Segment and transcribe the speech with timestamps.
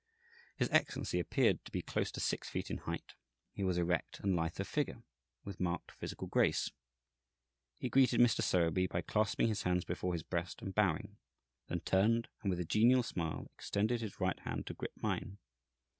[0.57, 3.13] His Excellency appeared to be close to six feet in height;
[3.53, 5.03] he was erect and lithe of figure,
[5.43, 6.71] with marked physical grace.
[7.77, 8.41] He greeted Mr.
[8.41, 11.17] Sowerby by clasping his hands before his breast and bowing,
[11.67, 15.37] then turned, and with a genial smile extended his right hand to grip mine.